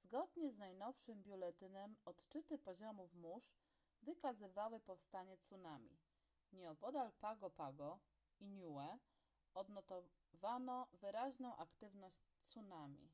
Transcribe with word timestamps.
zgonie 0.00 0.50
z 0.50 0.58
najnowszym 0.58 1.22
biuletynem 1.22 1.96
odczyty 2.04 2.58
poziomów 2.58 3.14
mórz 3.14 3.54
wykazywały 4.02 4.80
powstanie 4.80 5.38
tsunami 5.38 5.96
nieopodal 6.52 7.12
pago 7.20 7.50
pago 7.50 7.98
i 8.40 8.48
niue 8.48 8.98
odnotowano 9.54 10.86
wyraźną 10.92 11.56
aktywność 11.56 12.22
tsunami 12.40 13.10